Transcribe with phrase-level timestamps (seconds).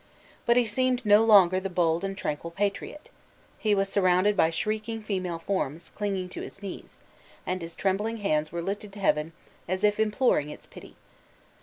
[0.47, 3.11] But he seemed no longer the bold and tranquil patriot.
[3.59, 6.97] He was surrounded by shrieking female forms, clinging to his knees;
[7.45, 9.31] and his trembling hands were lifted to heaven,
[9.67, 10.95] as if imploring its pity.